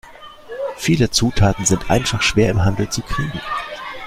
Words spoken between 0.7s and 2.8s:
Viele Zutaten sind einfach schwer im